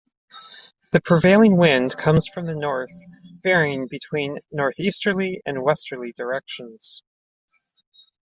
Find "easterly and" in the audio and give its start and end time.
4.79-5.61